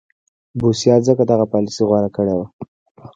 بوسیا 0.59 0.95
ځکه 1.07 1.23
دغه 1.31 1.45
پالیسي 1.51 1.83
غوره 1.89 2.09
کړې 2.15 2.33
وه. 2.37 2.45